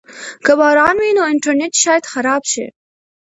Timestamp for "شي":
2.51-2.65